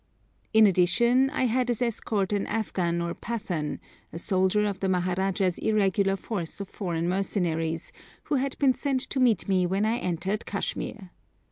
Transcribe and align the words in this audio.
In 0.51 0.65
addition, 0.65 1.29
I 1.29 1.43
had 1.45 1.69
as 1.69 1.79
escort 1.79 2.33
an 2.33 2.47
Afghan 2.47 3.03
or 3.03 3.13
Pathan, 3.13 3.79
a 4.11 4.17
soldier 4.17 4.65
of 4.65 4.79
the 4.79 4.89
Maharajah's 4.89 5.59
irregular 5.59 6.15
force 6.15 6.59
of 6.59 6.67
foreign 6.67 7.07
mercenaries, 7.07 7.91
who 8.23 8.37
had 8.37 8.57
been 8.57 8.73
sent 8.73 9.01
to 9.01 9.19
meet 9.19 9.47
me 9.47 9.67
when 9.67 9.85
I 9.85 9.99
entered 9.99 10.47
Kashmir. 10.47 11.11